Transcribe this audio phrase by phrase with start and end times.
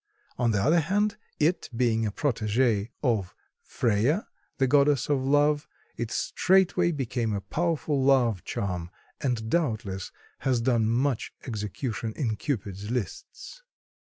[0.35, 4.25] On the other hand, it being a protege of Freya,
[4.57, 10.89] the goddess of Love, it straightway became a powerful love charm, and doubtless has done
[10.89, 13.61] much execution in Cupid's lists.